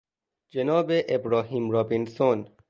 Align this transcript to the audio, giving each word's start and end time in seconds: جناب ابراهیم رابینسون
جناب 0.51 0.87
ابراهیم 1.09 1.71
رابینسون 1.71 2.47